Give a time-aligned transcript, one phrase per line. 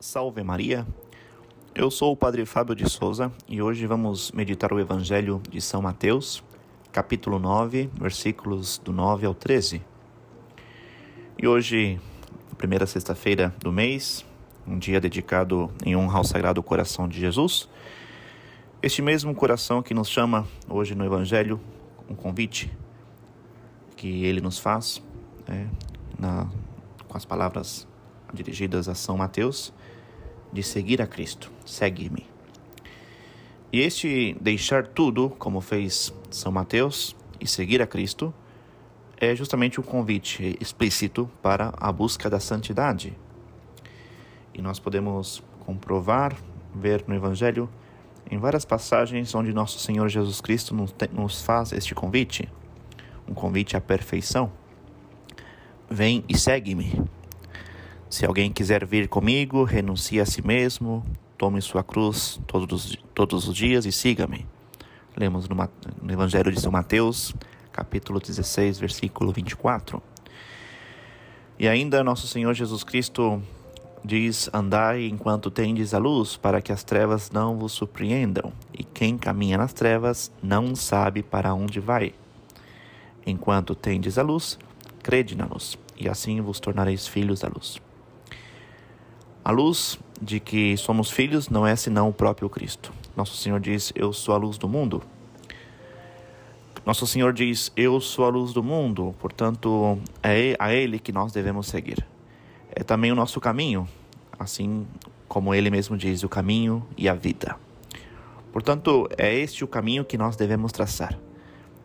[0.00, 0.86] Salve Maria!
[1.74, 5.82] Eu sou o Padre Fábio de Souza e hoje vamos meditar o Evangelho de São
[5.82, 6.40] Mateus,
[6.92, 9.82] capítulo 9, versículos do 9 ao 13.
[11.36, 12.00] E hoje,
[12.56, 14.24] primeira sexta-feira do mês,
[14.64, 17.68] um dia dedicado em honra ao Sagrado Coração de Jesus.
[18.80, 21.60] Este mesmo coração que nos chama hoje no Evangelho,
[22.08, 22.70] um convite
[23.96, 25.02] que ele nos faz,
[25.48, 25.68] né,
[26.16, 26.48] na,
[27.08, 27.88] com as palavras
[28.32, 29.72] dirigidas a São Mateus,
[30.52, 31.50] de seguir a Cristo.
[31.64, 32.26] Segue-me.
[33.72, 38.32] E este deixar tudo, como fez São Mateus, e seguir a Cristo,
[39.16, 43.16] é justamente um convite explícito para a busca da santidade.
[44.54, 46.36] E nós podemos comprovar,
[46.74, 47.68] ver no Evangelho,
[48.30, 50.74] em várias passagens onde nosso Senhor Jesus Cristo
[51.12, 52.48] nos faz este convite,
[53.26, 54.52] um convite à perfeição.
[55.90, 57.17] Vem e segue-me.
[58.10, 61.04] Se alguém quiser vir comigo, renuncie a si mesmo,
[61.36, 64.46] tome sua cruz todos, todos os dias e siga-me.
[65.14, 67.34] Lemos no, no Evangelho de São Mateus,
[67.70, 70.02] capítulo 16, versículo 24.
[71.58, 73.42] E ainda nosso Senhor Jesus Cristo
[74.02, 79.18] diz: Andai enquanto tendes a luz, para que as trevas não vos surpreendam, e quem
[79.18, 82.14] caminha nas trevas não sabe para onde vai.
[83.26, 84.58] Enquanto tendes a luz,
[85.02, 87.78] crede na luz, e assim vos tornareis filhos da luz.
[89.48, 92.92] A luz de que somos filhos não é senão o próprio Cristo.
[93.16, 95.02] Nosso Senhor diz: Eu sou a luz do mundo.
[96.84, 101.32] Nosso Senhor diz: Eu sou a luz do mundo, portanto, é a Ele que nós
[101.32, 102.06] devemos seguir.
[102.70, 103.88] É também o nosso caminho,
[104.38, 104.86] assim
[105.26, 107.56] como Ele mesmo diz: o caminho e a vida.
[108.52, 111.18] Portanto, é este o caminho que nós devemos traçar.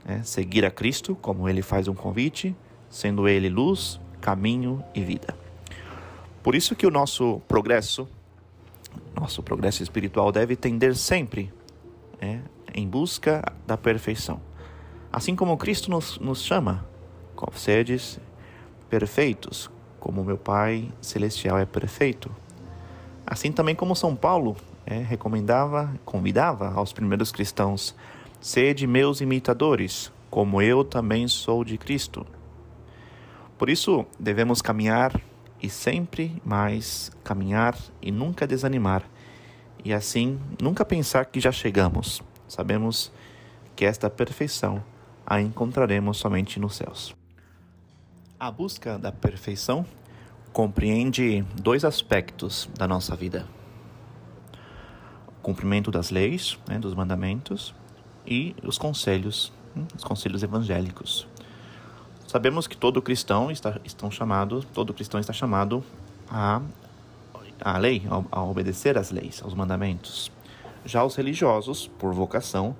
[0.05, 2.53] É seguir a Cristo, como Ele faz um convite,
[2.89, 5.42] sendo Ele luz, caminho e vida.
[6.43, 8.05] Por isso que o nosso progresso,
[9.15, 11.51] nosso progresso espiritual deve tender sempre
[12.19, 12.39] é,
[12.75, 14.41] em busca da perfeição.
[15.11, 16.85] Assim como Cristo nos, nos chama,
[17.53, 18.19] sedes
[18.89, 22.29] perfeitos, como meu Pai celestial é perfeito.
[23.25, 27.95] Assim também como São Paulo é, recomendava, convidava aos primeiros cristãos,
[28.41, 32.25] sede meus imitadores, como eu também sou de Cristo.
[33.57, 35.13] Por isso devemos caminhar
[35.63, 39.01] e sempre mais caminhar e nunca desanimar,
[39.83, 42.21] e assim nunca pensar que já chegamos.
[42.49, 43.13] Sabemos
[43.73, 44.83] que esta perfeição
[45.25, 47.15] a encontraremos somente nos céus.
[48.37, 49.85] A busca da perfeição
[50.51, 53.47] compreende dois aspectos da nossa vida:
[55.27, 57.73] o cumprimento das leis, né, dos mandamentos,
[58.27, 61.25] e os conselhos, hum, os conselhos evangélicos.
[62.33, 65.83] Sabemos que todo cristão está estão chamado, todo cristão está chamado
[66.27, 66.63] a
[67.61, 68.01] a lei,
[68.31, 70.31] a, obedecer às leis, aos mandamentos.
[70.83, 72.75] Já os religiosos, por vocação,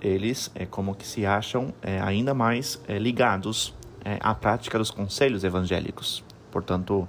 [0.00, 4.90] eles é como que se acham é, ainda mais é, ligados é, à prática dos
[4.90, 6.24] conselhos evangélicos.
[6.50, 7.06] Portanto,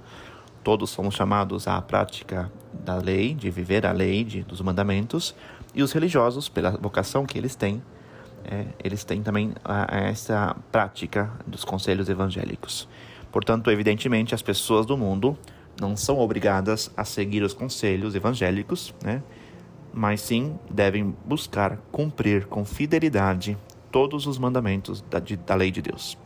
[0.62, 5.34] todos somos chamados à prática da lei, de viver a lei, de, dos mandamentos,
[5.74, 7.82] e os religiosos, pela vocação que eles têm,
[8.44, 12.88] é, eles têm também a, a essa prática dos conselhos evangélicos.
[13.30, 15.36] Portanto, evidentemente, as pessoas do mundo
[15.80, 19.22] não são obrigadas a seguir os conselhos evangélicos, né?
[19.92, 23.56] mas sim devem buscar cumprir com fidelidade
[23.90, 26.16] todos os mandamentos da, de, da lei de Deus.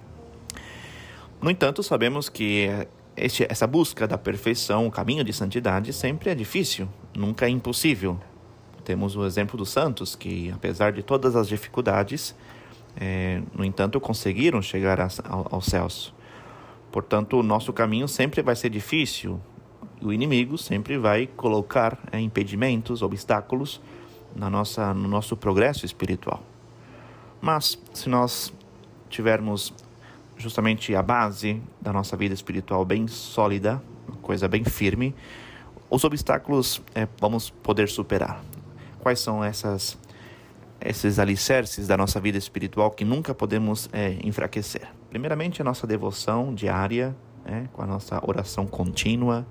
[1.40, 2.68] No entanto, sabemos que
[3.16, 8.18] este, essa busca da perfeição, o caminho de santidade, sempre é difícil, nunca é impossível.
[8.84, 12.34] Temos o exemplo dos santos, que apesar de todas as dificuldades,
[12.97, 16.12] é, no entanto, conseguiram chegar a, ao, céus.
[16.91, 19.41] Portanto, o nosso caminho sempre vai ser difícil.
[20.00, 23.81] O inimigo sempre vai colocar é, impedimentos, obstáculos
[24.34, 26.42] na nossa, no nosso progresso espiritual.
[27.41, 28.53] Mas, se nós
[29.09, 29.72] tivermos
[30.37, 35.15] justamente a base da nossa vida espiritual bem sólida, uma coisa bem firme,
[35.88, 38.42] os obstáculos é, vamos poder superar.
[39.03, 39.99] Quais são essas
[40.81, 44.89] esses alicerces da nossa vida espiritual que nunca podemos é, enfraquecer?
[45.10, 47.15] Primeiramente, a nossa devoção diária,
[47.45, 49.45] é, com a nossa oração contínua,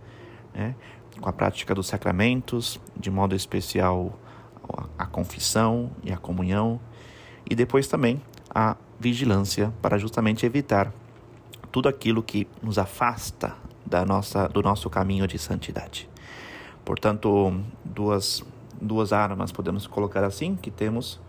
[0.56, 0.74] é,
[1.20, 4.18] com a prática dos sacramentos, de modo especial
[4.98, 6.80] a confissão e a comunhão,
[7.50, 10.94] e depois também a vigilância para justamente evitar
[11.74, 13.54] tudo aquilo que nos afasta
[13.86, 16.10] da nossa, do nosso caminho de santidade.
[16.86, 17.54] Portanto,
[17.84, 18.44] duas
[18.82, 21.20] duas armas, podemos colocar assim, que temos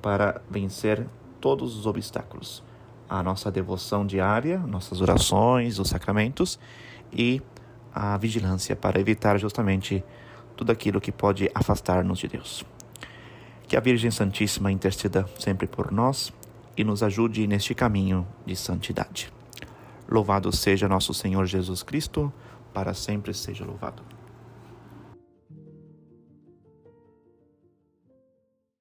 [0.00, 1.06] para vencer
[1.40, 2.62] todos os obstáculos.
[3.08, 6.58] A nossa devoção diária, nossas orações, os sacramentos
[7.12, 7.42] e
[7.92, 10.04] a vigilância para evitar justamente
[10.56, 12.64] tudo aquilo que pode afastar-nos de Deus.
[13.66, 16.32] Que a Virgem Santíssima interceda sempre por nós
[16.76, 19.32] e nos ajude neste caminho de santidade.
[20.08, 22.32] Louvado seja nosso Senhor Jesus Cristo,
[22.72, 24.19] para sempre seja louvado.